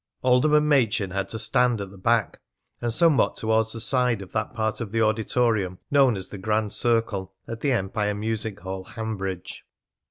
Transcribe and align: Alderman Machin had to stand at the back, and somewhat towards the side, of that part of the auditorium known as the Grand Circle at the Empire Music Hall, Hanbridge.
Alderman 0.23 0.67
Machin 0.67 1.11
had 1.11 1.29
to 1.29 1.37
stand 1.37 1.79
at 1.79 1.91
the 1.91 1.97
back, 1.99 2.39
and 2.81 2.91
somewhat 2.91 3.35
towards 3.35 3.73
the 3.73 3.79
side, 3.79 4.23
of 4.23 4.31
that 4.31 4.51
part 4.51 4.81
of 4.81 4.91
the 4.91 5.03
auditorium 5.03 5.77
known 5.91 6.17
as 6.17 6.29
the 6.31 6.39
Grand 6.39 6.73
Circle 6.73 7.35
at 7.47 7.59
the 7.59 7.71
Empire 7.71 8.15
Music 8.15 8.59
Hall, 8.61 8.83
Hanbridge. 8.83 9.63